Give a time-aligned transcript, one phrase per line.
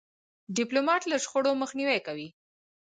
[0.57, 2.27] ډيپلومات له شخړو مخنیوی کوي.